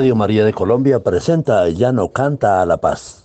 [0.00, 3.19] Radio María de Colombia presenta Ya no canta a la paz.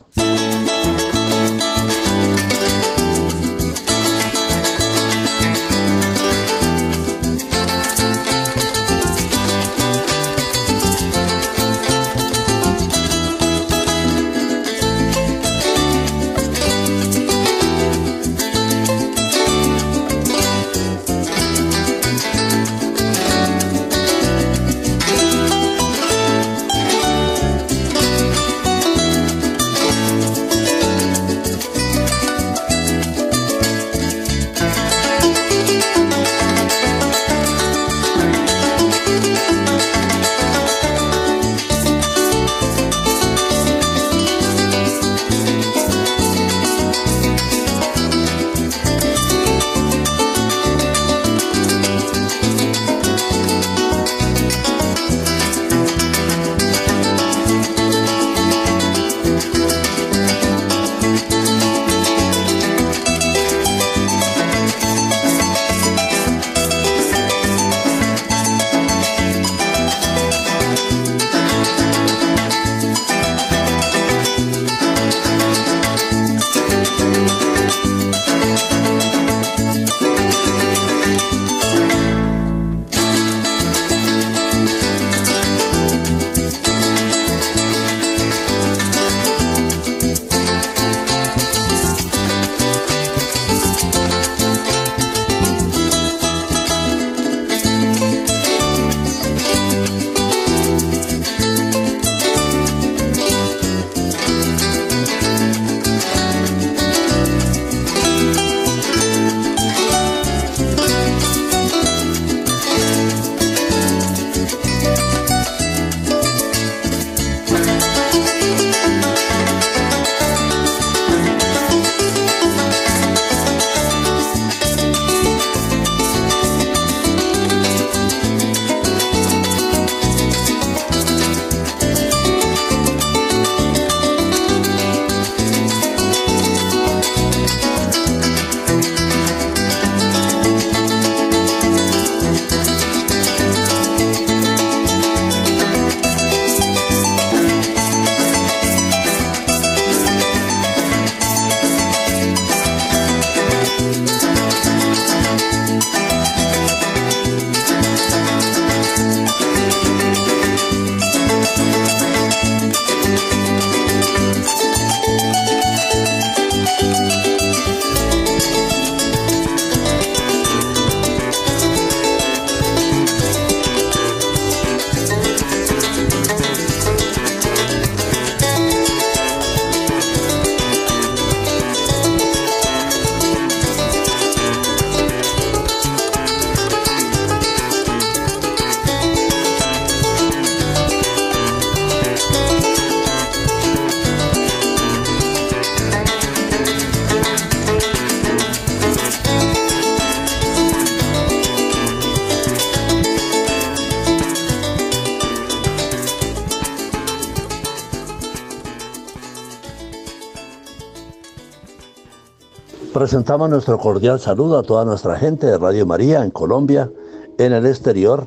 [213.06, 216.90] Presentamos nuestro cordial saludo a toda nuestra gente de Radio María en Colombia,
[217.38, 218.26] en el exterior,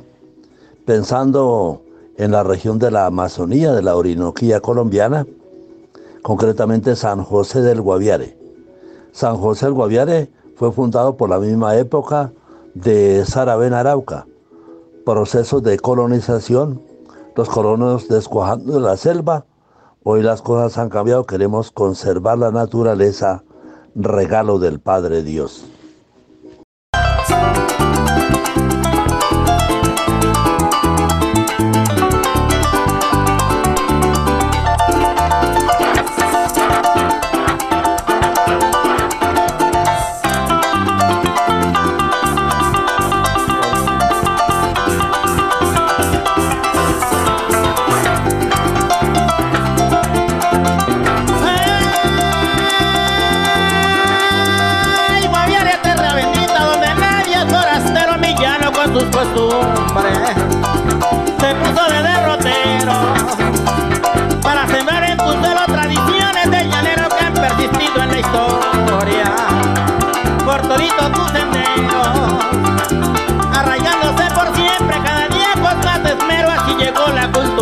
[0.85, 1.81] pensando
[2.15, 5.27] en la región de la Amazonía, de la Orinoquía colombiana,
[6.21, 8.37] concretamente San José del Guaviare.
[9.11, 12.31] San José del Guaviare fue fundado por la misma época
[12.73, 14.27] de Saravén Arauca,
[15.05, 16.81] procesos de colonización,
[17.35, 19.43] los colonos descuajando de la selva.
[20.05, 23.43] Hoy las cosas han cambiado, queremos conservar la naturaleza
[24.03, 25.65] regalo del Padre Dios.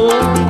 [0.09, 0.46] amor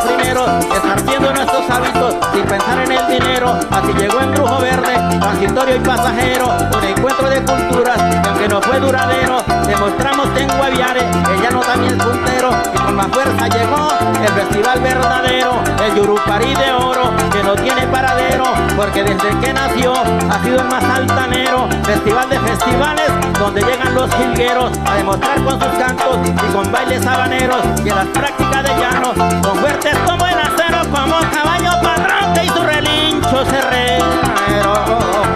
[0.00, 3.58] Primeros, esparciendo nuestros hábitos sin pensar en el dinero.
[3.70, 8.60] Así llegó el brujo verde, transitorio y pasajero, un encuentro de culturas que aunque no
[8.62, 11.00] fue duradero, demostramos en Guaviare
[11.38, 13.88] ella no también es puntero y con más fuerza llegó
[14.20, 16.81] el festival verdadero, el Yurupari de oro
[18.82, 24.12] porque desde que nació ha sido el más altanero, festival de festivales donde llegan los
[24.16, 29.14] jilgueros a demostrar con sus cantos y con bailes habaneros y las prácticas de llanos,
[29.40, 35.31] con fuertes como el acero, como caballo padrón y su relincho cerrero.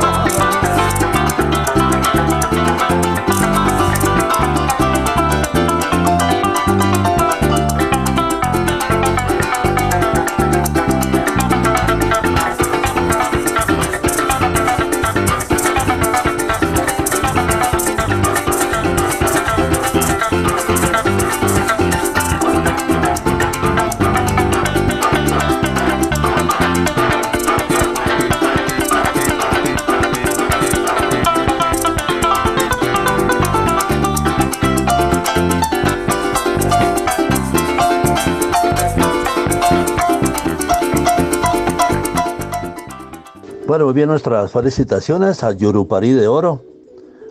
[43.77, 46.63] Bueno, muy bien, nuestras felicitaciones a Yurupari de Oro,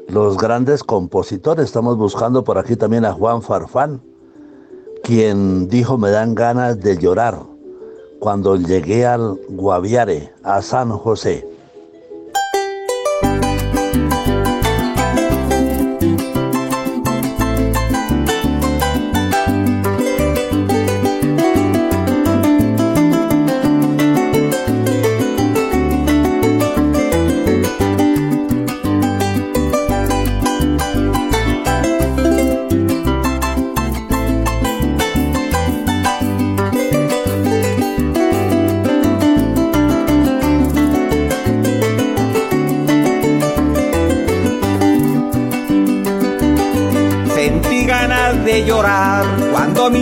[0.09, 1.65] los grandes compositores.
[1.65, 3.99] Estamos buscando por aquí también a Juan Farfán,
[5.01, 7.39] quien dijo me dan ganas de llorar
[8.19, 11.49] cuando llegué al Guaviare, a San José.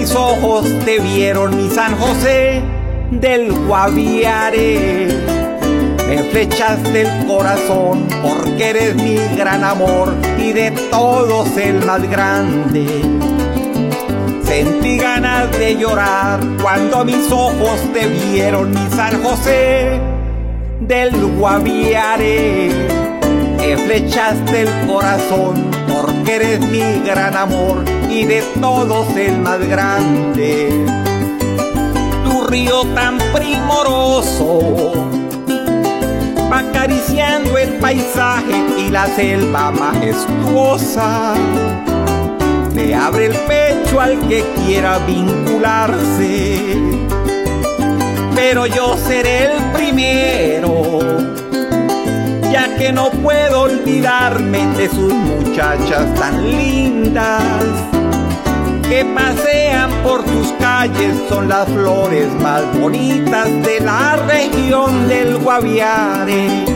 [0.04, 2.62] Mis ojos te vieron, mi San José
[3.10, 5.08] del Guaviare.
[6.10, 12.86] Me flechaste el corazón porque eres mi gran amor y de todos el más grande.
[14.44, 20.02] Sentí ganas de llorar cuando mis ojos te vieron, mi San José
[20.82, 22.72] del Guaviare.
[23.58, 25.73] Me flechaste el corazón
[26.24, 30.70] porque eres mi gran amor y de todos el más grande.
[32.24, 34.94] Tu río tan primoroso
[36.50, 41.34] va acariciando el paisaje y la selva majestuosa.
[42.74, 46.58] Me abre el pecho al que quiera vincularse,
[48.34, 51.33] pero yo seré el primero
[52.54, 57.42] ya que no puedo olvidarme de sus muchachas tan lindas
[58.88, 66.73] que pasean por tus calles son las flores más bonitas de la región del Guaviare.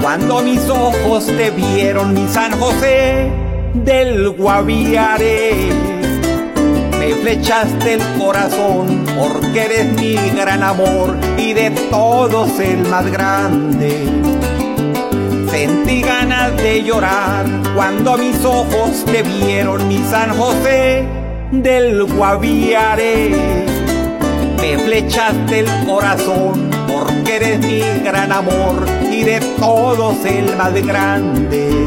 [0.00, 3.30] Cuando mis ojos te vieron, mi San José
[3.72, 5.70] del Guaviare.
[6.98, 14.06] Me flechaste el corazón porque eres mi gran amor y de todos el más grande.
[15.50, 21.04] Sentí ganas de llorar cuando mis ojos te vieron, mi San José
[21.52, 23.30] del Guaviare.
[24.60, 31.86] Me flechaste el corazón porque eres mi gran amor de todos el más grande.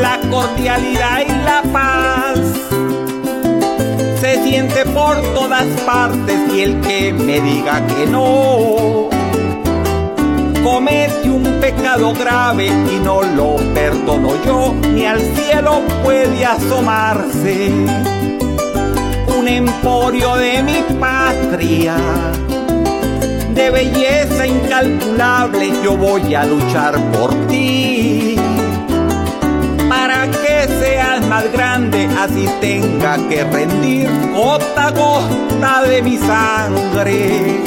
[0.00, 2.38] La cordialidad y la paz
[4.20, 9.08] se siente por todas partes y el que me diga que no
[10.64, 17.70] comete un pecado grave y no lo perdono yo, ni al cielo puede asomarse.
[19.38, 21.96] Un emporio de mi patria
[23.54, 28.36] de belleza incalculable, yo voy a luchar por ti.
[29.88, 37.62] Para que seas más grande, así tenga que rendir gota a gota de mi sangre.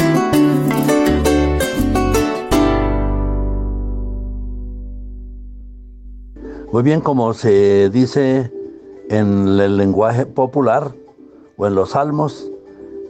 [6.71, 8.51] Muy bien, como se dice
[9.09, 10.93] en el lenguaje popular
[11.55, 12.51] o en los salmos,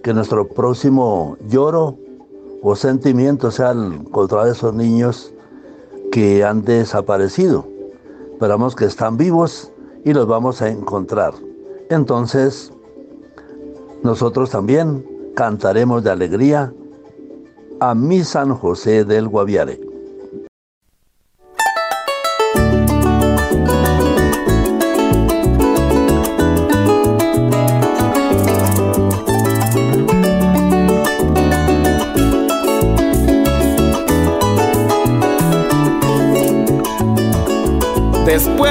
[0.04, 1.98] que nuestro próximo lloro
[2.62, 3.74] o sentimiento sea
[4.12, 5.34] contra esos niños
[6.12, 7.68] que han desaparecido.
[8.34, 9.72] Esperamos que están vivos
[10.04, 11.34] y los vamos a encontrar.
[11.90, 12.72] Entonces,
[14.04, 16.74] nosotros también cantaremos de alegría
[17.80, 19.87] a mi San José del Guaviare.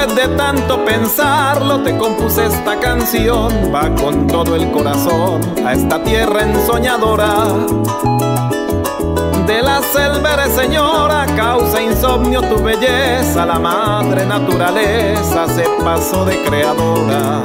[0.05, 3.71] De tanto pensarlo, te compuse esta canción.
[3.73, 7.45] Va con todo el corazón a esta tierra ensoñadora.
[9.47, 13.45] De la selva señora, causa insomnio tu belleza.
[13.45, 17.41] La madre naturaleza se pasó de creadora.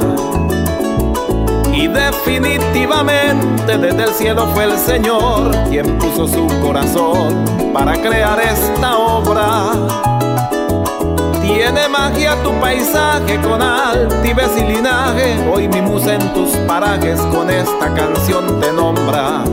[1.73, 8.97] Y definitivamente desde el cielo fue el Señor quien puso su corazón para crear esta
[8.97, 9.71] obra
[11.53, 15.47] tiene magia tu paisaje con altivez y linaje.
[15.51, 19.43] Hoy mi musa en tus parajes con esta canción te nombra.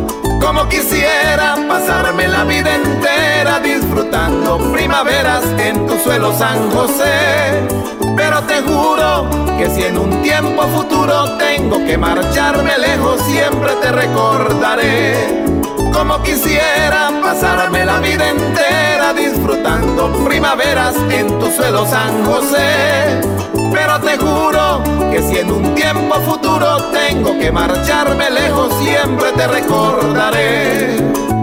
[0.41, 7.69] Como quisiera pasarme la vida entera disfrutando primaveras en tu suelo San José.
[8.17, 9.29] Pero te juro
[9.59, 15.50] que si en un tiempo futuro tengo que marcharme lejos, siempre te recordaré
[16.01, 23.21] como quisiera pasarme la vida entera disfrutando primaveras en tu suelo San José.
[23.71, 29.47] Pero te juro que si en un tiempo futuro tengo que marcharme lejos, siempre te
[29.47, 31.40] recordaré.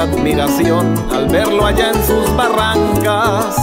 [0.00, 3.56] Admiración al verlo allá en sus barrancas.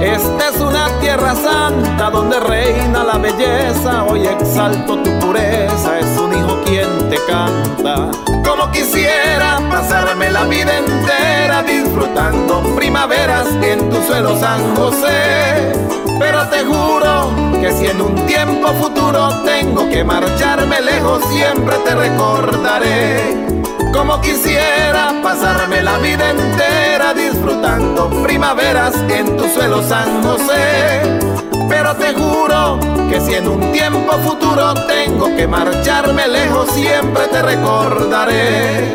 [0.00, 4.04] Esta es una tierra santa donde reina la belleza.
[4.04, 8.10] Hoy exalto tu pureza, es un hijo quien te canta.
[8.44, 15.72] Como quisiera pasarme la vida entera disfrutando primaveras en tu suelo San José.
[16.18, 21.94] Pero te juro que si en un tiempo futuro tengo que marcharme lejos, siempre te
[21.94, 23.65] recordaré
[23.96, 31.18] como quisiera pasarme la vida entera disfrutando primaveras en tu suelo San José.
[31.66, 32.78] Pero te juro
[33.08, 38.92] que si en un tiempo futuro tengo que marcharme lejos, siempre te recordaré.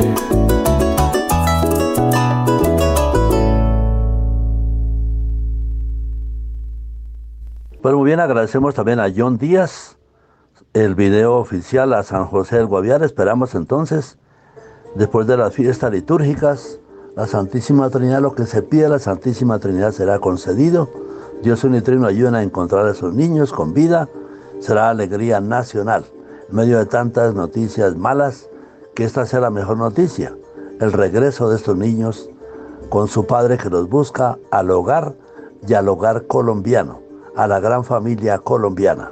[7.81, 9.97] Bueno, muy bien, agradecemos también a John Díaz
[10.73, 13.05] el video oficial a San José del Guaviare.
[13.05, 14.19] Esperamos entonces
[14.95, 16.79] Después de las fiestas litúrgicas,
[17.15, 20.89] la Santísima Trinidad, lo que se pide a la Santísima Trinidad será concedido.
[21.41, 24.09] Dios unitrino ayuda a encontrar a esos niños con vida.
[24.59, 26.05] Será alegría nacional.
[26.49, 28.49] En medio de tantas noticias malas,
[28.93, 30.35] que esta sea la mejor noticia.
[30.79, 32.29] El regreso de estos niños
[32.89, 35.15] con su padre que los busca al hogar
[35.65, 36.99] y al hogar colombiano,
[37.37, 39.11] a la gran familia colombiana.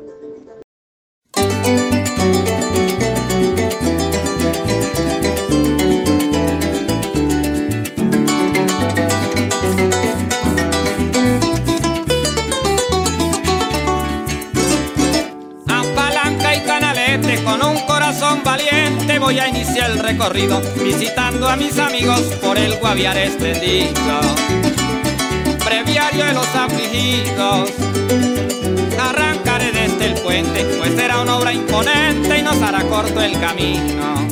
[19.29, 24.19] Voy a iniciar el recorrido, visitando a mis amigos por el Guaviare extendido.
[25.63, 27.69] Breviario de los afligidos,
[28.99, 34.27] arrancaré desde el puente, pues será una obra imponente y nos hará corto el camino.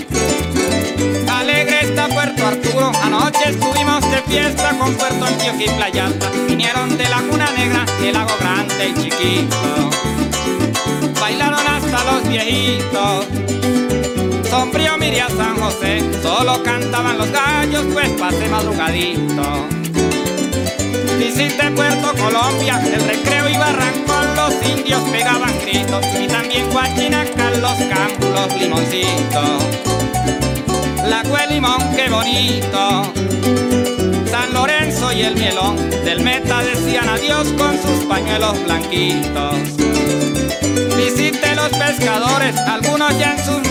[1.30, 6.32] Alegre está Puerto Arturo, anoche estuvimos de fiesta con Puerto Antioquia y Playa Alta.
[6.48, 9.92] Vinieron de Laguna Negra, el lago grande y chiquito.
[11.22, 13.47] Bailaron hasta los viejitos.
[14.58, 19.68] Sombrío miría San José, solo cantaban los gallos, pues pasé madrugadito.
[21.20, 27.78] Visité Puerto Colombia, el recreo y barranco, los indios pegaban gritos y también Guachinaca, los
[27.88, 29.64] campos, los limoncitos.
[31.06, 33.14] La Limón, qué bonito.
[34.32, 39.56] San Lorenzo y el mielón, del meta decían adiós con sus pañuelos blanquitos.
[40.98, 43.67] Visité los pescadores, algunos ya en sus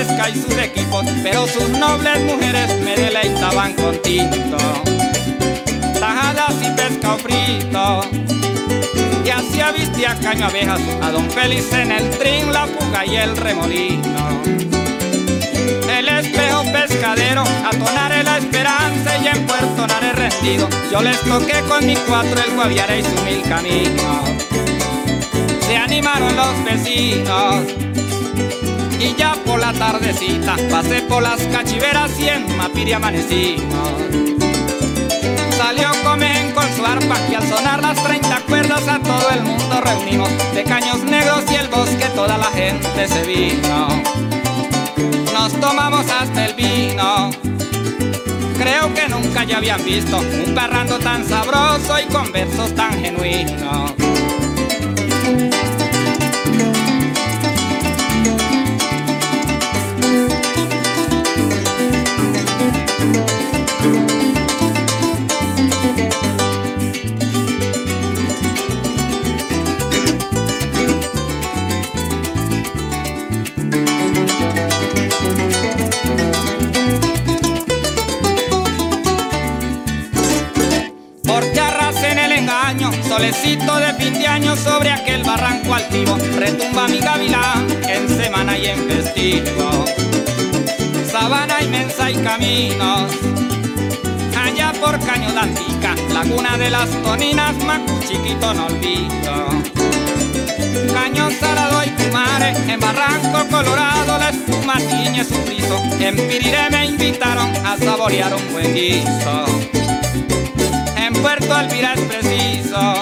[0.00, 4.56] y sus equipos, pero sus nobles mujeres me deleitaban con tinto
[5.98, 8.00] tajadas y pescado frito.
[9.24, 9.60] Y así
[10.04, 14.40] a caño abejas a don Félix en el trin, la fuga y el remolino.
[15.90, 20.68] El espejo pescadero, a la esperanza y en Puerto Nare rendido.
[20.92, 24.28] Yo les toqué con mi cuatro el guaviare y su mil caminos.
[25.66, 27.87] Se animaron los vecinos.
[29.00, 33.92] Y ya por la tardecita pasé por las cachiveras y en Mapiri amanecimos.
[35.56, 39.80] Salió Comen con su arpa y al sonar las 30 cuerdas a todo el mundo
[39.80, 40.28] reunimos.
[40.54, 43.88] De caños negros y el bosque toda la gente se vino.
[45.32, 47.30] Nos tomamos hasta el vino.
[48.58, 54.07] Creo que nunca ya habían visto un parrando tan sabroso y con versos tan genuinos.
[83.30, 89.84] De fin de sobre aquel barranco altivo, retumba mi gavilán en semana y en festivo.
[91.12, 93.12] Sabana inmensa y caminos,
[94.34, 99.48] allá por Caño de Antica, laguna de las Toninas, Macu chiquito no olvido.
[100.94, 106.86] Caño Salado y Cumare, en Barranco Colorado la espuma tiñe su friso, en Piriré me
[106.86, 109.87] invitaron a saborear un buen guiso.
[111.22, 112.94] Puerto Alvira es preciso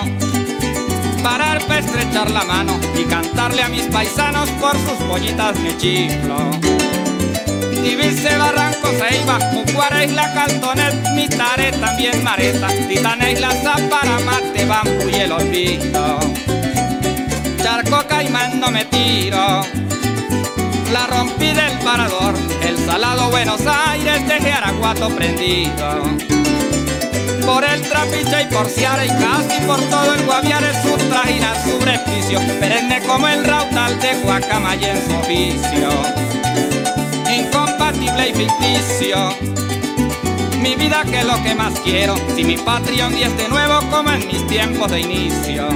[1.22, 6.36] parar para estrechar la mano y cantarle a mis paisanos por sus pollitas me chiflo.
[7.82, 15.14] Divice Barranco Ceiba, Mucuara Isla Caltonet, Mitare también Mareta, Titana Isla Zapara, Mate, Bambu y
[15.14, 16.20] el Olvido.
[17.62, 19.62] Charco Caimán no me tiro,
[20.92, 26.45] la rompí del parador, el salado Buenos Aires dejé Araguato prendido
[27.46, 31.78] por el trapiche y por Ciara y casi por todo el Guaviare su trajina, su
[31.78, 35.88] beneficio, perenne como el rautal de Guacamaya en su oficio.
[37.32, 39.34] Incompatible y ficticio,
[40.60, 43.48] mi vida que es lo que más quiero, si mi patria un día es de
[43.48, 45.68] nuevo como en mis tiempos de inicio.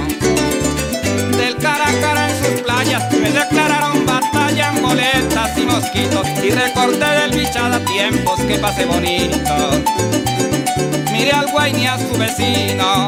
[1.37, 6.27] Del cara a cara en sus playas me declararon batalla en boletas y mosquitos.
[6.43, 10.40] Y recorté del bichada tiempos que pasé bonito
[11.11, 13.07] miré al guay a su vecino.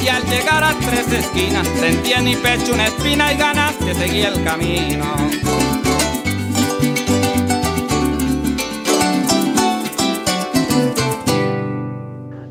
[0.00, 3.94] Y al llegar a tres esquinas, sentí en mi pecho una espina y ganas de
[3.94, 5.04] seguir el camino.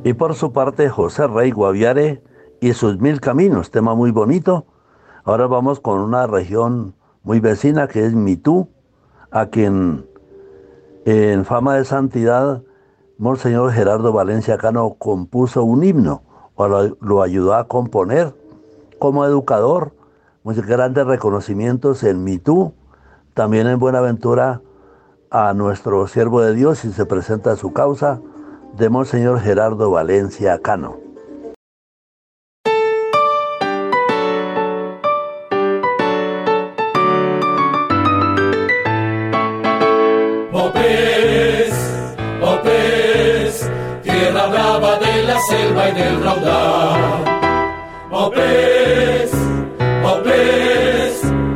[0.03, 2.21] Y por su parte, José Rey Guaviare
[2.61, 4.65] y sus mil caminos, tema muy bonito.
[5.25, 8.69] Ahora vamos con una región muy vecina que es Mitú,
[9.31, 10.05] a quien
[11.05, 12.63] en fama de santidad
[13.17, 16.21] Monseñor Gerardo Valencia Cano compuso un himno,
[16.53, 18.35] o lo, ayudó a componer
[18.99, 19.93] como educador.
[20.43, 22.73] Muchos grandes reconocimientos en Mitú,
[23.33, 24.61] también en Buenaventura
[25.31, 28.21] a nuestro siervo de Dios y se presenta su causa
[28.77, 31.06] de Monseñor Gerardo Valencia Cano.
[45.93, 47.23] Del raudal.
[48.11, 49.31] Oh pez,
[50.03, 50.21] oh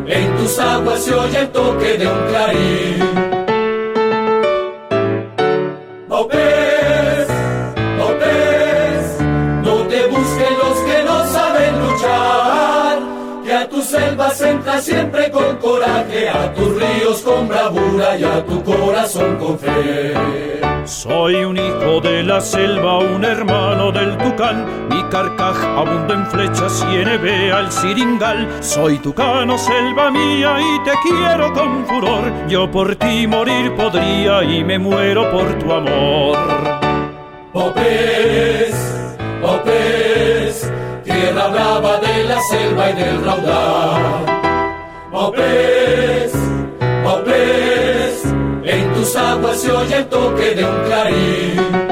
[0.08, 3.42] en tus aguas se oye el toque de un clarín.
[6.08, 7.28] Popes,
[8.00, 9.22] Popes,
[9.64, 13.00] no te busquen los que no saben luchar,
[13.44, 18.46] que a tus selvas entra siempre con coraje, a tus ríos con bravura y a
[18.46, 20.61] tu corazón con fe.
[20.92, 24.90] Soy un hijo de la selva, un hermano del tucán.
[24.90, 27.08] Mi carcaj abunda en flechas y en
[27.54, 28.62] al siringal.
[28.62, 32.34] Soy tucano, selva mía, y te quiero con furor.
[32.50, 36.38] Yo por ti morir podría y me muero por tu amor.
[37.54, 38.76] Popes,
[39.42, 40.72] Popes,
[41.06, 44.26] tierra brava de la selva y del raudal.
[45.10, 46.34] Popes,
[47.02, 47.81] Popes
[49.12, 51.92] tus aguas se oye el toque de un clarín.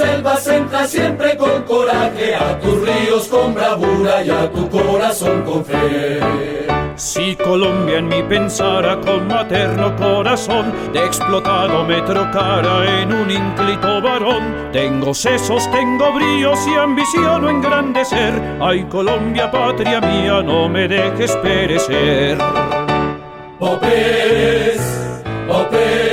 [0.00, 5.64] Selvas entra siempre con coraje, a tus ríos con bravura y a tu corazón con
[5.64, 6.20] fe.
[6.96, 14.00] Si Colombia en mi pensara con materno corazón, de explotado me trocara en un ínclito
[14.00, 14.70] varón.
[14.72, 18.32] Tengo sesos, tengo bríos y ambiciono engrandecer.
[18.60, 22.38] Ay, Colombia, patria mía, no me dejes perecer.
[23.58, 24.80] Popes,
[25.48, 26.09] Popes,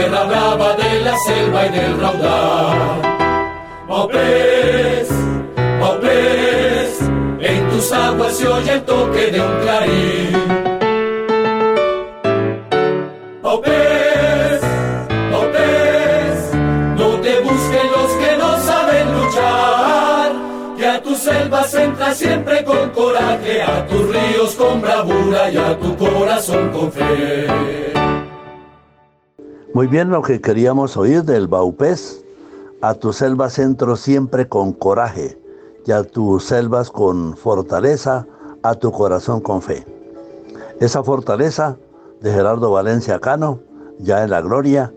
[0.00, 3.02] tierra brava de la selva y del raudal.
[3.86, 5.08] Popes,
[5.80, 6.98] Popes,
[7.70, 10.70] tus aguas se oye el toque de un clarín.
[13.42, 14.62] Oh pez,
[16.96, 20.32] no te busquen los que no saben luchar,
[20.78, 25.78] que a tus selvas entra siempre con coraje, a tus ríos con bravura y a
[25.78, 27.90] tu corazón con fe.
[29.72, 32.24] Muy bien lo que queríamos oír del Baupés,
[32.80, 35.40] a tu selva entro siempre con coraje
[35.86, 38.26] y a tus selvas con fortaleza,
[38.64, 39.86] a tu corazón con fe.
[40.80, 41.76] Esa fortaleza
[42.20, 43.60] de Gerardo Valencia Cano,
[44.00, 44.92] ya en la gloria,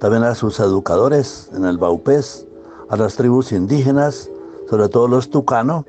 [0.00, 2.48] también a sus educadores en el Baupés,
[2.88, 4.28] a las tribus indígenas,
[4.68, 5.84] sobre todo los tucanos,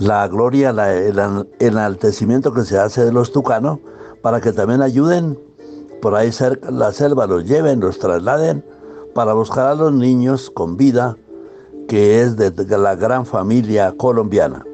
[0.00, 3.78] la gloria, el enaltecimiento que se hace de los tucanos,
[4.20, 5.38] para que también ayuden
[6.00, 8.64] por ahí cerca la selva, los lleven, los trasladen,
[9.14, 11.16] para buscar a los niños con vida,
[11.88, 14.64] que es de la gran familia colombiana.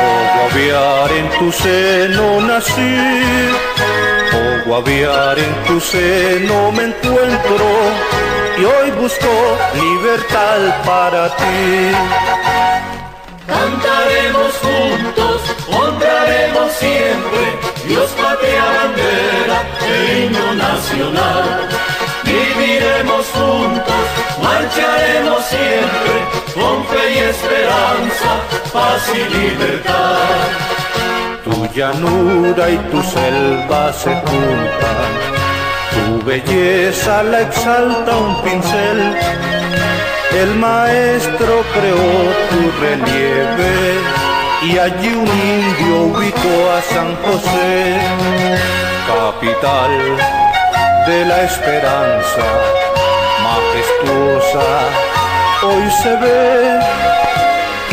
[0.00, 2.96] Oh guaviar en tu seno nací,
[4.34, 8.27] oh guaviar en tu seno me encuentro
[8.60, 9.28] y hoy busco
[9.74, 11.92] libertad para ti.
[13.46, 17.42] Cantaremos juntos, honraremos siempre,
[17.86, 21.68] Dios patria bandera himno nacional.
[22.24, 24.04] Viviremos juntos,
[24.42, 26.14] marcharemos siempre,
[26.54, 28.30] con fe y esperanza,
[28.72, 30.68] paz y libertad.
[31.44, 35.37] Tu llanura y tu selva se juntan,
[36.08, 38.98] tu belleza la exalta un pincel
[40.42, 42.12] el maestro creó
[42.50, 43.74] tu relieve
[44.68, 47.96] y allí un indio ubicó a San José,
[49.06, 49.92] capital
[51.06, 52.46] de la esperanza
[53.46, 54.68] majestuosa.
[55.62, 56.80] Hoy se ve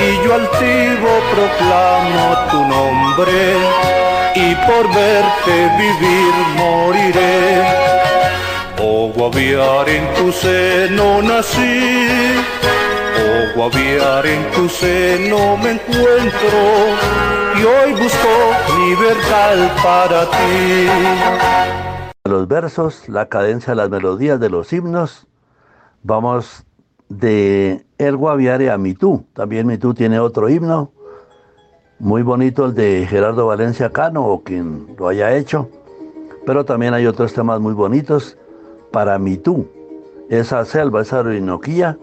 [0.05, 3.37] y yo altivo proclamo tu nombre
[4.35, 8.04] y por verte vivir moriré
[8.87, 12.07] Oh guaviar en tu seno nací,
[13.17, 16.59] oh guaviar en tu seno me encuentro
[17.57, 18.29] y hoy busco
[18.77, 20.87] libertad para ti.
[22.25, 25.25] Los versos, la cadencia, las melodías de los himnos,
[26.03, 26.63] vamos
[27.09, 29.25] de El Guaviare a Mitú.
[29.33, 30.91] También Mitú tiene otro himno,
[31.97, 35.69] muy bonito el de Gerardo Valencia Cano o quien lo haya hecho,
[36.45, 38.37] pero también hay otros temas muy bonitos
[38.95, 39.67] para tú,
[40.29, 41.97] esa selva, esa Orinoquía,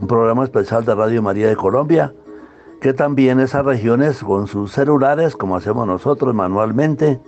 [0.00, 2.14] un programa especial de Radio María de Colombia,
[2.80, 7.20] que también esas regiones con sus celulares, como hacemos nosotros manualmente,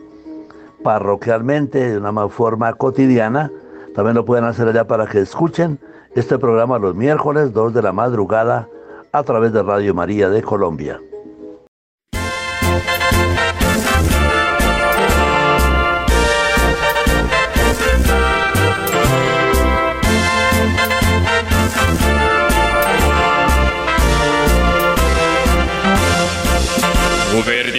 [0.83, 3.53] parroquialmente, de una forma cotidiana,
[3.95, 5.79] también lo pueden hacer allá para que escuchen
[6.15, 8.67] este programa los miércoles 2 de la madrugada
[9.13, 10.99] a través de Radio María de Colombia.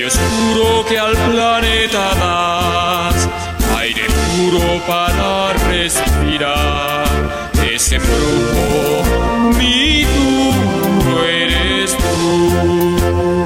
[0.06, 3.30] Oscuro que al planeta das
[4.34, 7.06] seguro para respirar.
[7.72, 9.04] Ese embrujo,
[9.58, 13.46] mi duro eres tú.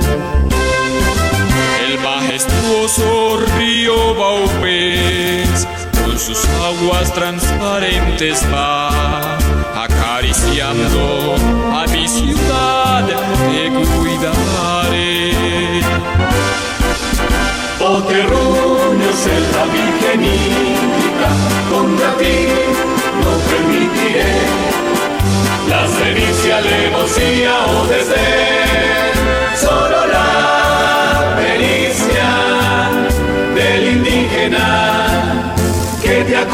[1.88, 5.68] El majestuoso río Baupés,
[6.04, 9.38] con sus aguas transparentes va
[9.84, 11.36] acariciando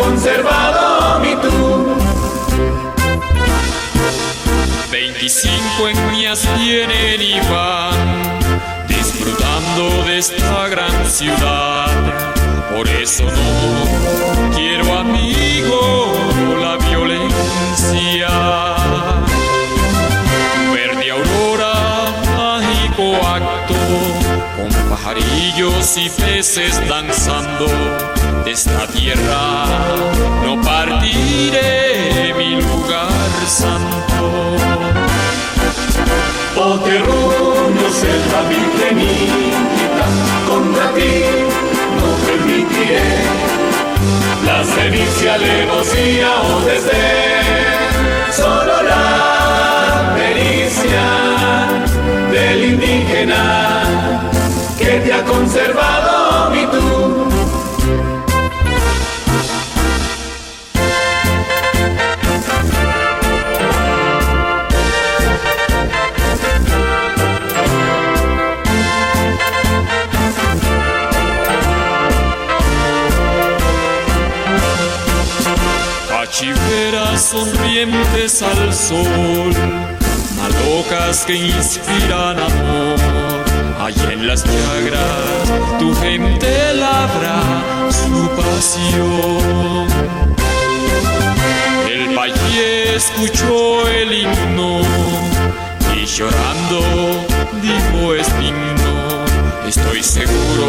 [0.04, 1.96] conservado mi tú.
[4.92, 8.40] 25 enmias tienen y van
[8.88, 11.88] disfrutando de esta gran ciudad.
[12.76, 16.14] Por eso no quiero amigo
[16.60, 16.78] la
[25.14, 27.68] pajarillos y peces danzando.
[28.44, 29.66] De esta tierra
[30.44, 33.10] no partiré mi lugar
[33.48, 34.56] santo.
[36.56, 40.06] Oh terruños, la virgenita,
[40.48, 41.24] contra ti
[41.98, 43.02] no permitiré
[44.46, 51.06] la sevicia, alevosía o desdén, solo la pericia
[52.32, 53.53] del indígena
[55.14, 57.24] ha conservado mi tú.
[76.34, 79.54] Chiveras sonrientes al sol,
[80.36, 83.13] malocas que inspiran amor.
[83.84, 87.42] Allá en las llagras tu gente labra
[87.92, 89.88] su pasión.
[91.92, 94.80] El valle escuchó el himno
[95.98, 96.80] y llorando
[97.62, 98.94] dijo Espino.
[99.68, 100.66] Estoy seguro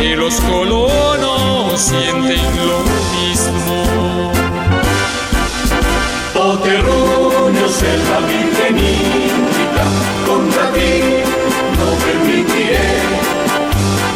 [0.00, 2.78] que los colonos sienten lo
[3.18, 4.32] mismo.
[6.34, 9.84] Oh terruños, la virgenita,
[10.26, 11.47] contra ti
[11.78, 12.88] no permitiré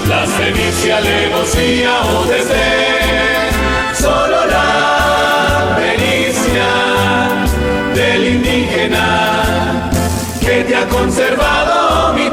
[0.08, 6.68] la sevicia, alevosía o desdén, solo la pericia
[7.94, 9.90] del indígena
[10.40, 12.28] que te ha conservado mi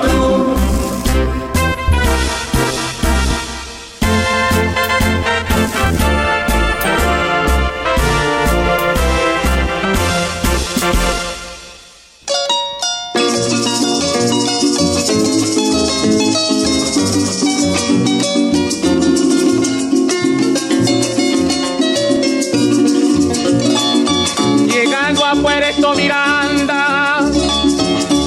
[25.70, 27.20] Puerto Miranda,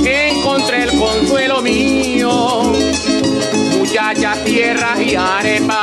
[0.05, 2.73] encontré el consuelo mío.
[3.79, 5.82] Muchachas, tierras y arepas,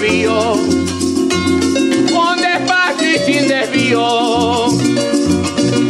[0.00, 0.54] desvío,
[2.12, 4.66] con despacio y sin desvío.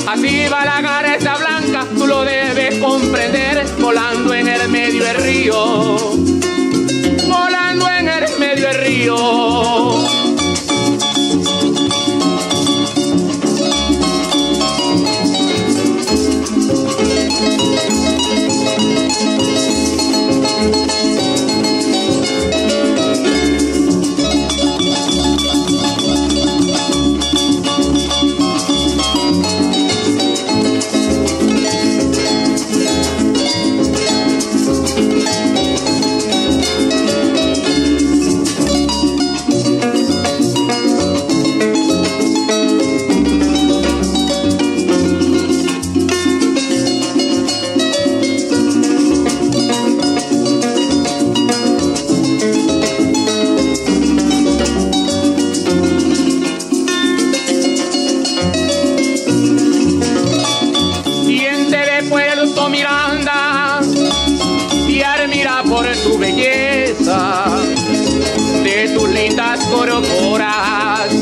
[0.06, 5.54] Así va la gareta blanca, tú lo debes comprender, volando en el medio del río,
[7.28, 9.79] volando en el medio del río.
[66.20, 67.44] Belleza,
[68.62, 71.12] de tus lindas corocoras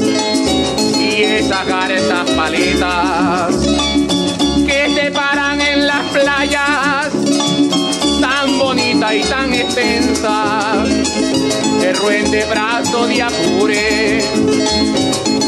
[0.98, 3.54] y esas garetas paletas
[4.66, 7.10] que te paran en las playas
[8.20, 10.88] tan bonitas y tan extensas.
[11.82, 14.24] El ruente brazo de Apure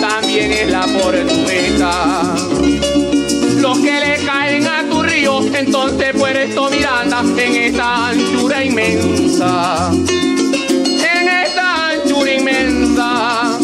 [0.00, 2.34] también es la portuguesa.
[3.56, 4.89] Los que le caen a
[5.60, 9.90] entonces Puerto Miranda en esta anchura inmensa.
[9.92, 13.58] En esta anchura inmensa.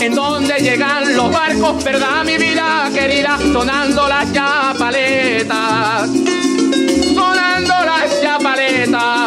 [0.00, 6.10] En donde llegan los barcos, verdad mi vida querida, sonando las chapaletas.
[7.14, 9.23] Sonando las chapaletas.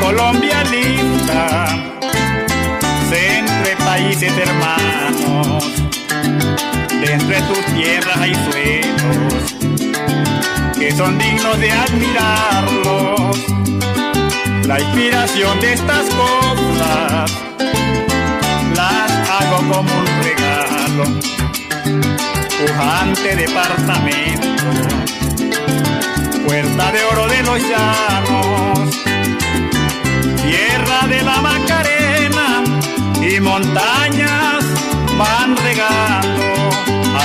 [0.00, 1.66] Colombia, linda,
[3.12, 5.64] entre países hermanos,
[7.00, 9.56] de entre tus tierras hay suelos
[10.78, 13.36] que son dignos de admirarlos.
[14.66, 17.32] La inspiración de estas cosas
[18.74, 21.04] las hago como un regalo,
[22.58, 24.48] pujante departamento,
[26.46, 28.29] puerta de oro de los llanos
[31.30, 32.64] la Macarena
[33.20, 34.64] y montañas
[35.18, 36.44] van regando.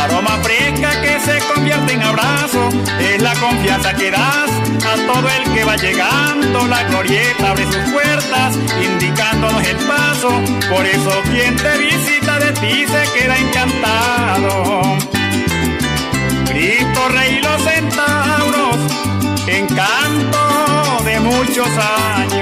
[0.03, 4.51] Aroma fresca que se convierte en abrazo, es la confianza que das
[4.91, 6.67] a todo el que va llegando.
[6.67, 10.29] La glorieta abre sus puertas, indicándonos el paso.
[10.69, 14.97] Por eso quien te visita de ti se queda encantado.
[16.49, 18.77] Cristo Rey los centauros,
[19.47, 22.34] encanto de muchos años.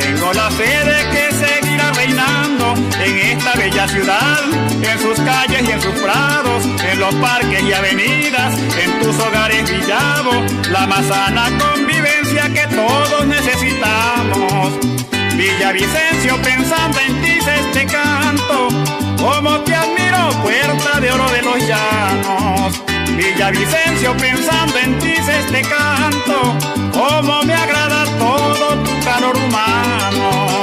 [0.00, 2.74] Tengo la fe de que seguirá reinando
[3.04, 4.42] en esta bella ciudad,
[4.82, 9.68] en sus calles y en sus prados, en los parques y avenidas, en tus hogares
[9.70, 10.32] Villavo,
[10.70, 14.72] la más sana convivencia que todos necesitamos.
[15.36, 18.68] Villavicencio, pensando en ti se este canto,
[19.18, 22.87] como te admiro, puerta de oro de los llanos.
[23.18, 26.56] Villavicencio, pensando en ti se este canto,
[26.92, 30.57] como me agrada todo tu calor humano.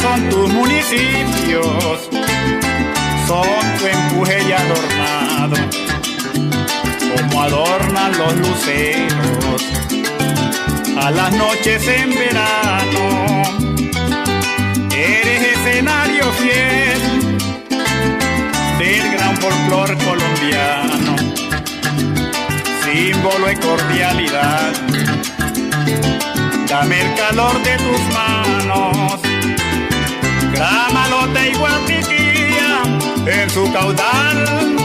[0.00, 2.08] Son tus municipios,
[3.26, 5.56] son tu empuje y adornado,
[7.16, 9.62] como adornan los luceros
[10.98, 13.42] a las noches en verano.
[14.96, 17.02] Eres escenario fiel
[18.78, 21.16] del gran folclor colombiano,
[22.84, 24.72] símbolo de cordialidad.
[26.68, 29.31] Dame el calor de tus manos,
[30.52, 32.82] Gramalote y Guapiquía
[33.26, 34.76] en su caudal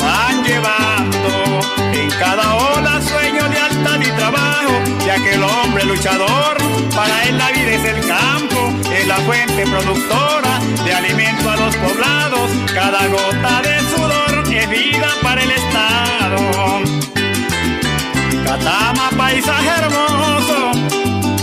[0.00, 1.60] van llevando.
[1.92, 4.72] En cada ola sueño de alta y trabajo,
[5.06, 6.56] ya que el hombre luchador,
[6.94, 11.76] para él la vida es el campo, es la fuente productora de alimento a los
[11.76, 16.82] poblados, cada gota de sudor es vida para el Estado.
[18.44, 20.72] Catama, paisaje hermoso,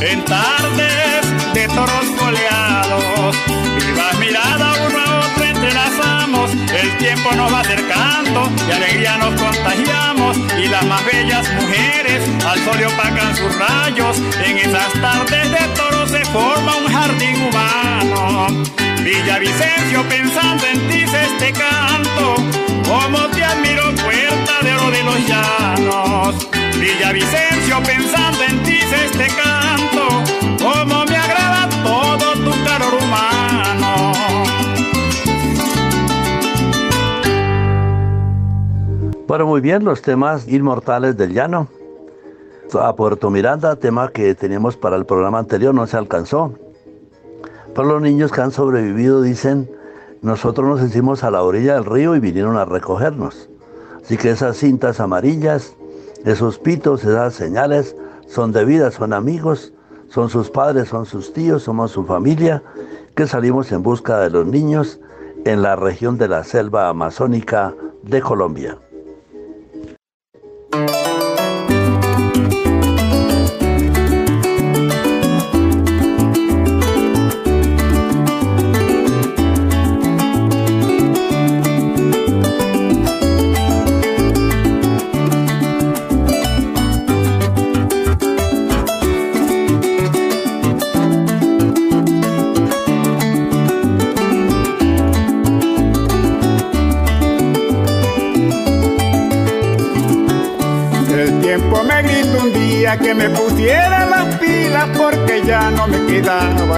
[0.02, 1.21] en tardes
[1.54, 3.36] de toros coleados.
[3.76, 9.42] vivas la mirada uno a otro entrelazamos, el tiempo nos va acercando, de alegría nos
[9.42, 10.38] contagiamos.
[10.64, 14.18] Y las más bellas mujeres al sol opacan sus rayos.
[14.46, 18.48] En esas tardes de toros se forma un jardín humano.
[19.04, 22.36] Villavicencio, pensando en ti, se este canto.
[22.88, 26.48] Como te admiro, puerta de oro de los llanos.
[26.80, 30.51] Villavicencio, pensando en ti, se este canto.
[39.32, 41.70] Bueno, muy bien, los temas inmortales del llano.
[42.78, 46.54] A Puerto Miranda, tema que teníamos para el programa anterior, no se alcanzó.
[47.74, 49.72] Pero los niños que han sobrevivido dicen,
[50.22, 53.50] nosotros nos hicimos a la orilla del río y vinieron a recogernos.
[54.04, 55.78] Así que esas cintas amarillas,
[56.26, 57.96] esos pitos, esas señales
[58.28, 59.72] son de vida, son amigos
[60.12, 62.62] son sus padres, son sus tíos, somos su familia,
[63.16, 65.00] que salimos en busca de los niños
[65.46, 68.78] en la región de la selva amazónica de Colombia.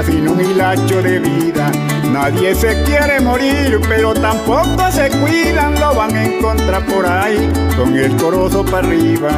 [0.06, 1.72] Sino un hilacho de vida.
[2.12, 7.96] Nadie se quiere morir, pero tampoco se cuidan, lo van a encontrar por ahí con
[7.98, 9.32] el corozo para arriba.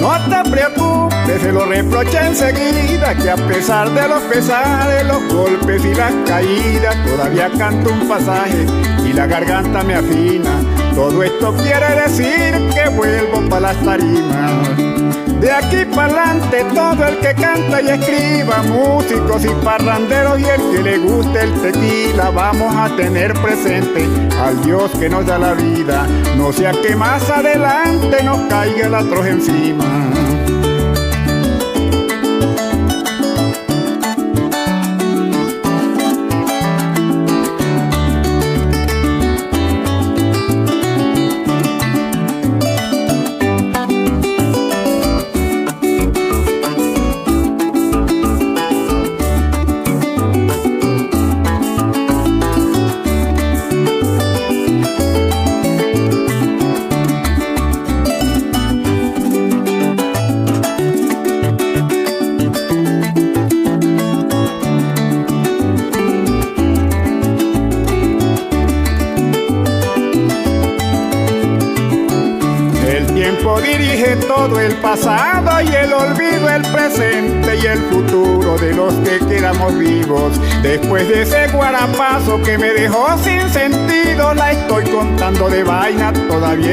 [0.00, 5.84] No te preocupes, se lo reproché enseguida, que a pesar de los pesares, los golpes
[5.84, 8.66] y las caídas, todavía canto un pasaje
[9.04, 10.50] y la garganta me afina.
[10.94, 14.93] Todo esto quiere decir que vuelvo para las tarimas.
[15.44, 20.70] De aquí para adelante todo el que canta y escriba, músicos y parranderos y el
[20.72, 24.08] que le guste el tequila, vamos a tener presente
[24.42, 26.06] al Dios que nos da la vida,
[26.38, 29.84] no sea que más adelante nos caiga el atroz encima.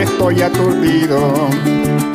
[0.03, 1.49] Estoy aturdido.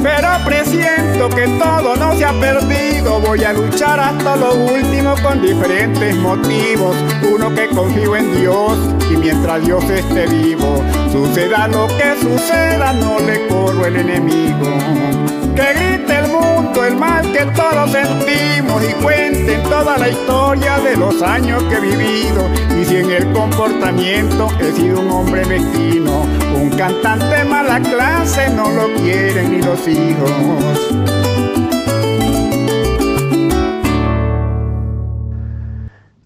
[0.03, 5.43] Pero presiento que todo no se ha perdido, voy a luchar hasta lo último con
[5.43, 6.97] diferentes motivos.
[7.23, 8.79] Uno que confío en Dios
[9.11, 14.67] y mientras Dios esté vivo, suceda lo que suceda, no le corro el enemigo.
[15.55, 16.26] Que grite
[16.87, 21.81] el mal que todos sentimos y cuenten toda la historia de los años que he
[21.81, 22.49] vivido.
[22.81, 26.23] Y si en el comportamiento he sido un hombre mezquino,
[26.55, 30.31] un cantante mala clase, no lo quieren ni los hijos.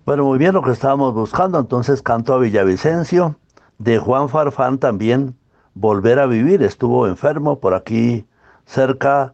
[0.05, 3.37] Bueno, muy bien lo que estábamos buscando, entonces canto a Villavicencio,
[3.79, 5.37] de Juan Farfán también,
[5.75, 8.27] Volver a Vivir, estuvo enfermo por aquí
[8.67, 9.33] cerca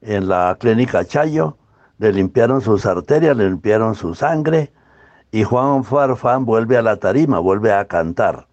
[0.00, 1.56] en la clínica Chayo,
[1.98, 4.72] le limpiaron sus arterias, le limpiaron su sangre
[5.30, 8.46] y Juan Farfán vuelve a la tarima, vuelve a cantar.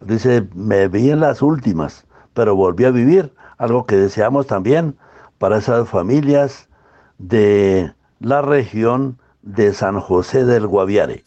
[0.00, 4.96] Dice, me vi en las últimas, pero volví a vivir, algo que deseamos también
[5.38, 6.68] para esas familias
[7.18, 11.22] de la región de San José del Guaviare.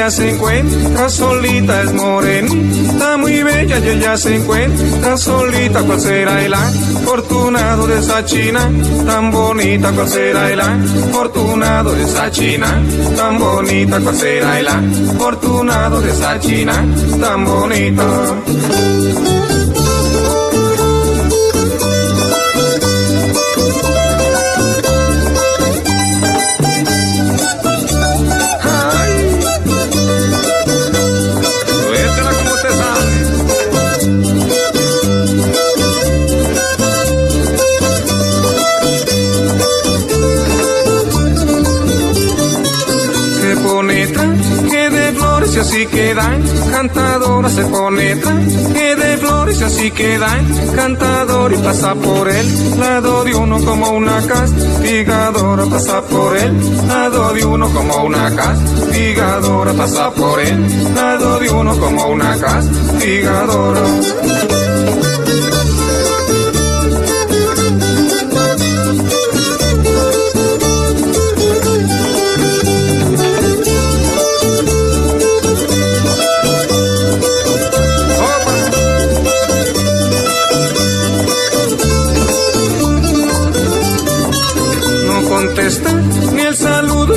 [0.00, 5.82] Ella se encuentra solita, es morenita, muy bella y ella se encuentra solita.
[5.82, 8.70] ¿Cuál será el afortunado de esa china
[9.04, 9.92] tan bonita?
[9.92, 12.82] ¿Cuál será el afortunado de esa china
[13.14, 14.00] tan bonita?
[14.00, 16.82] ¿Cuál será el afortunado de esa china
[17.20, 18.06] tan bonita?
[45.90, 46.38] Queda,
[46.70, 48.20] cantadora se pone
[48.72, 50.28] que de flores y así queda,
[50.74, 57.32] cantador y pasa por el lado de uno como una castigadora, pasa por el lado
[57.34, 63.80] de uno como una castigadora, pasa por el lado de uno como una castigadora.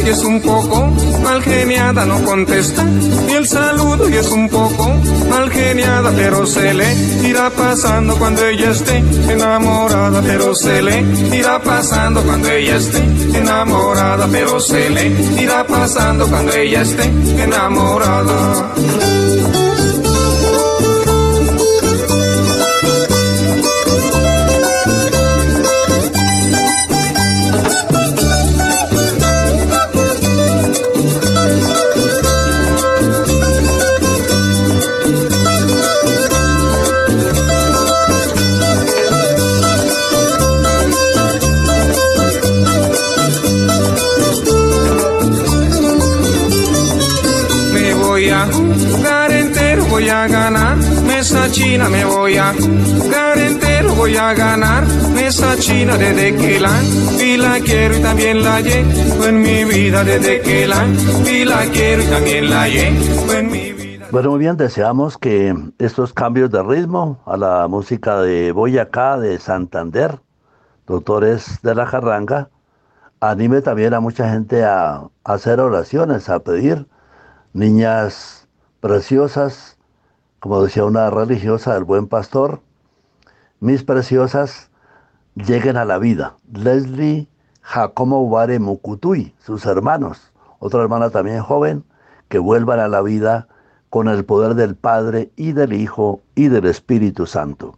[0.06, 0.88] Y es un poco
[1.24, 4.90] mal geniada, no contesta ni el saludo y es un poco
[5.30, 6.94] mal geniada, pero se le
[7.28, 8.98] irá pasando cuando ella esté
[9.30, 11.02] enamorada, pero se le
[11.36, 13.00] irá pasando cuando ella esté
[13.38, 15.08] enamorada, pero se le
[15.42, 17.06] irá pasando cuando ella esté
[17.42, 18.74] enamorada.
[54.34, 54.84] Entero, voy a ganar
[55.18, 56.72] esa china desde que la
[57.38, 62.08] la quiero y también la llevo en mi vida desde que la la quiero y
[62.08, 64.08] también la llevo en mi vida.
[64.12, 69.40] Bueno, muy bien, deseamos que estos cambios de ritmo a la música de Boyacá, de
[69.40, 70.20] Santander,
[70.86, 72.50] doctores de la Carranga,
[73.20, 76.88] anime también a mucha gente a hacer oraciones, a pedir
[77.54, 78.48] niñas
[78.82, 79.74] preciosas
[80.44, 82.60] como decía una religiosa del buen pastor,
[83.64, 84.70] mis preciosas
[85.36, 86.36] lleguen a la vida.
[86.52, 87.30] Leslie
[87.62, 91.86] Jacomo Ubare Mukutui, sus hermanos, otra hermana también joven,
[92.28, 93.48] que vuelvan a la vida
[93.90, 97.78] con el poder del Padre y del Hijo y del Espíritu Santo.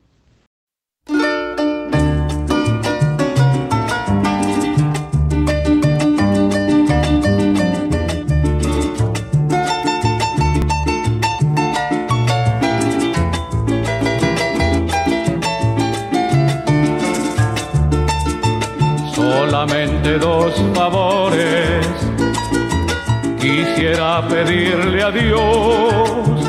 [24.16, 26.39] Quisiera pedirle a Dios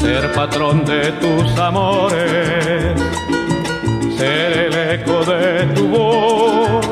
[0.00, 3.00] ser patrón de tus amores,
[4.16, 6.86] ser el eco de tu voz.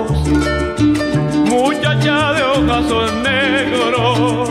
[1.49, 4.51] Muchacha de ojos negros,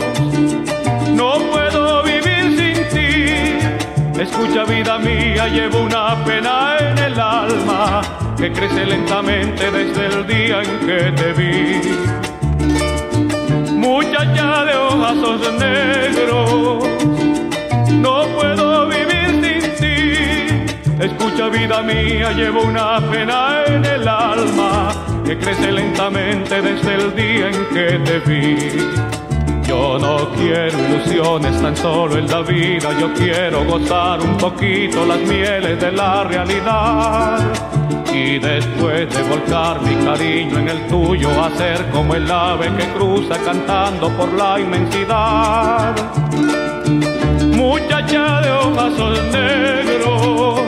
[1.14, 4.20] no puedo vivir sin ti.
[4.20, 8.02] Escucha vida mía, llevo una pena en el alma
[8.36, 12.27] que crece lentamente desde el día en que te vi.
[13.98, 16.84] Muchacha de ojos negros,
[17.90, 21.04] no puedo vivir sin ti.
[21.04, 24.90] Escucha vida mía, llevo una pena en el alma
[25.26, 28.56] que crece lentamente desde el día en que te vi.
[29.66, 35.18] Yo no quiero ilusiones tan solo en la vida, yo quiero gozar un poquito las
[35.22, 37.77] mieles de la realidad
[38.12, 43.36] y después de volcar mi cariño en el tuyo, hacer como el ave que cruza
[43.44, 45.94] cantando por la inmensidad.
[47.54, 50.60] Muchacha de ojos negros,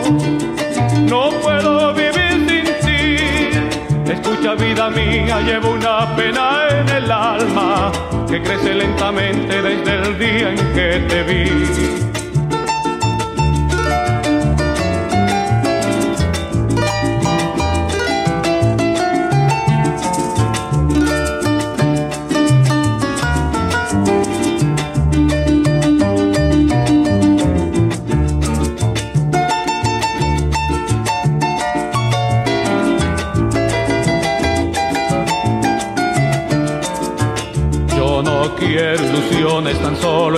[1.03, 4.13] no puedo vivir sin ti.
[4.13, 7.93] Escucha vida mía, llevo una pena en el alma
[8.29, 12.20] que crece lentamente desde el día en que te vi.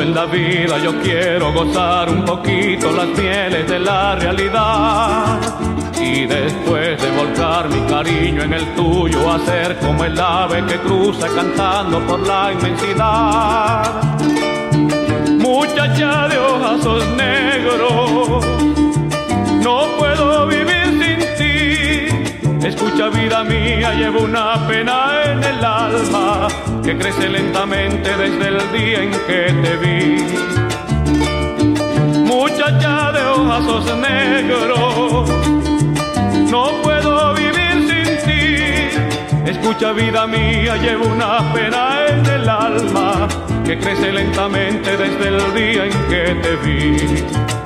[0.03, 5.41] En la vida, yo quiero gozar un poquito las mieles de la realidad.
[6.01, 11.29] Y después de volcar mi cariño en el tuyo, hacer como el ave que cruza
[11.29, 14.03] cantando por la inmensidad.
[15.39, 18.45] Muchacha de ojos negros,
[19.63, 20.82] no puedo vivir
[22.85, 26.49] Escucha vida mía, llevo una pena en el alma
[26.83, 30.17] que crece lentamente desde el día en que te vi.
[32.27, 35.31] Muchacha de ojos negros,
[36.51, 39.49] no puedo vivir sin ti.
[39.49, 43.29] Escucha vida mía, llevo una pena en el alma
[43.65, 47.62] que crece lentamente desde el día en que te vi.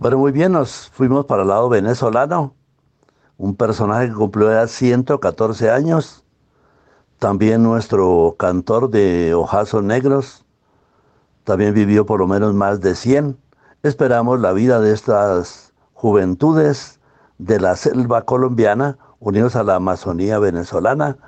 [0.00, 2.54] Bueno, muy bien, nos fuimos para el lado venezolano.
[3.36, 6.24] Un personaje que cumplió ya 114 años.
[7.18, 10.46] También nuestro cantor de Ojazos Negros.
[11.44, 13.36] También vivió por lo menos más de 100.
[13.82, 16.98] Esperamos la vida de estas juventudes
[17.36, 21.18] de la selva colombiana unidos a la Amazonía venezolana.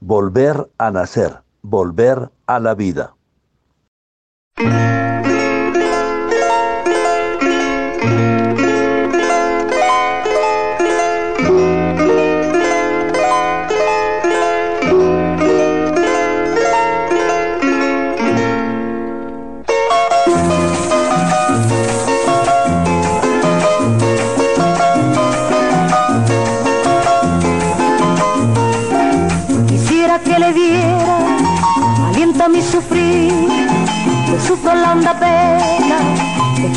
[0.00, 3.14] Volver a nacer, volver a la vida.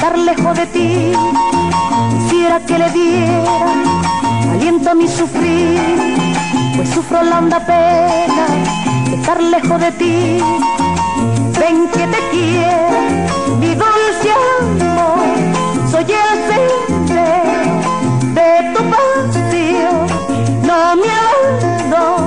[0.02, 1.12] Estar lejos de ti.
[2.12, 3.44] Quisiera que le diera
[4.52, 5.80] aliento a mi sufrir,
[6.76, 8.46] pues sufro la honda pena
[9.12, 10.40] de estar lejos de ti.
[11.60, 15.20] Ven que te quiero, mi dulce amor,
[15.92, 17.62] soy el sendero
[18.38, 19.92] de tu patio,
[20.68, 22.21] no me abandones,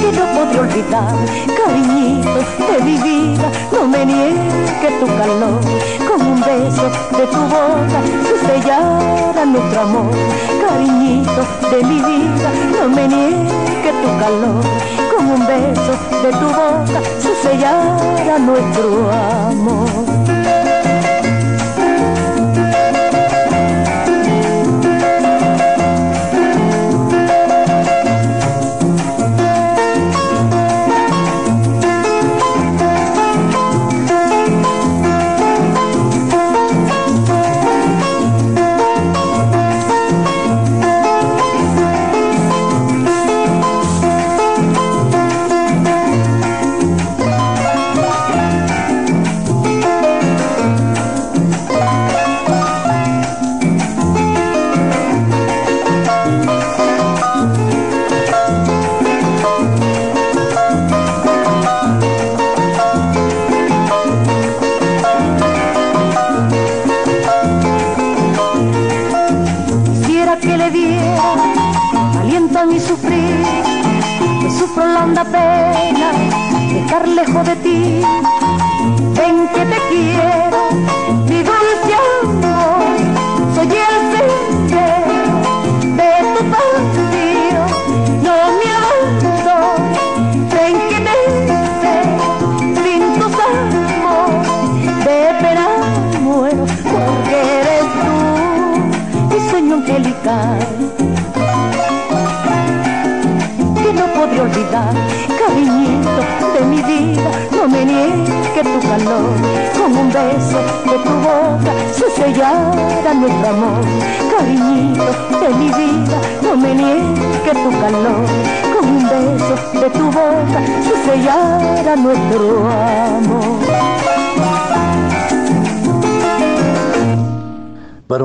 [0.00, 1.14] que no podré olvidar
[1.58, 2.40] cariñito
[2.72, 3.50] de mi vida.
[3.72, 5.60] No me niegue tu calor
[6.08, 6.84] con un beso
[7.18, 10.10] de tu boca se sellara nuestro amor.
[10.66, 14.64] Cariñito de mi vida no me niegue tu calor
[15.12, 19.10] con un beso de tu boca se sellara nuestro
[19.50, 20.29] amor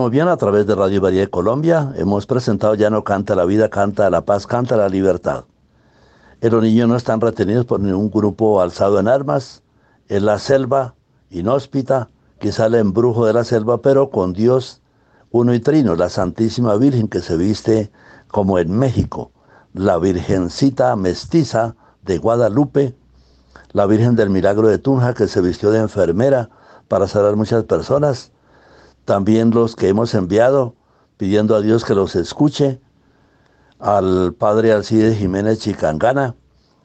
[0.09, 3.69] bien, a través de Radio María de Colombia hemos presentado Ya no canta la vida,
[3.69, 5.45] canta la paz, canta la libertad.
[6.41, 9.61] Los niños no están retenidos por ningún grupo alzado en armas.
[10.07, 10.95] Es la selva
[11.29, 12.09] inhóspita,
[12.39, 14.81] quizá el embrujo de la selva, pero con Dios
[15.29, 17.91] uno y trino, la Santísima Virgen que se viste
[18.29, 19.31] como en México,
[19.73, 22.95] la Virgencita mestiza de Guadalupe,
[23.71, 26.49] la Virgen del Milagro de Tunja que se vistió de enfermera
[26.87, 28.31] para salvar muchas personas,
[29.05, 30.75] también los que hemos enviado,
[31.17, 32.81] pidiendo a Dios que los escuche,
[33.79, 36.35] al padre Alcides Jiménez Chicangana,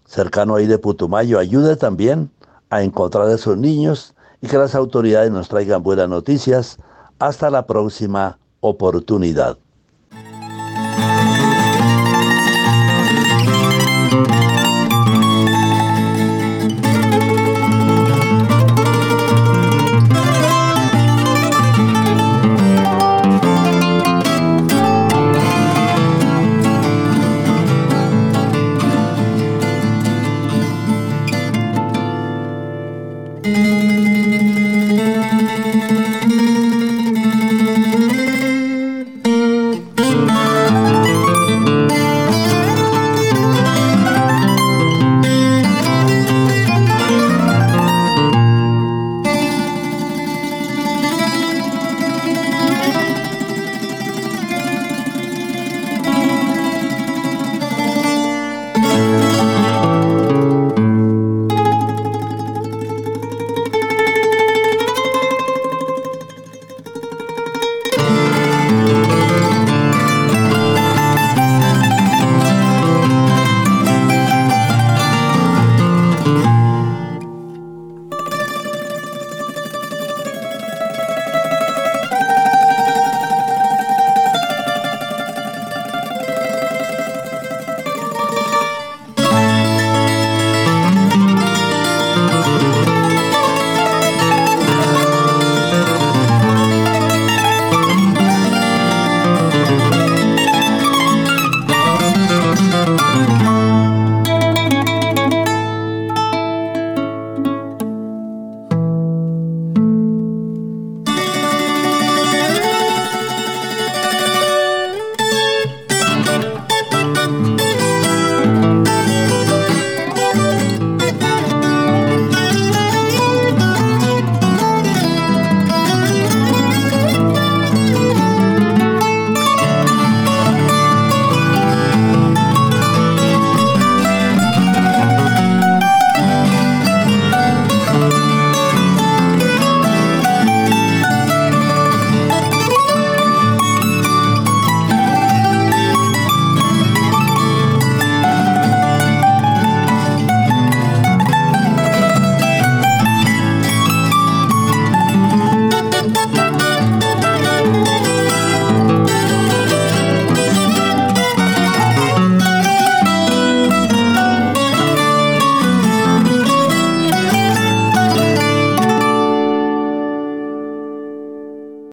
[0.06, 2.30] cercano ahí de Putumayo, ayude también
[2.68, 6.78] a encontrar a esos niños y que las autoridades nos traigan buenas noticias.
[7.18, 9.58] Hasta la próxima oportunidad.